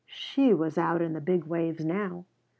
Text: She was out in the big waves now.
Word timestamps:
She 0.07 0.51
was 0.51 0.79
out 0.79 1.03
in 1.03 1.13
the 1.13 1.21
big 1.21 1.43
waves 1.43 1.85
now. 1.85 2.25